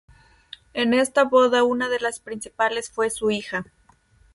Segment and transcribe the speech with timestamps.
[0.73, 3.65] En esta boda una de las principales fue su hija.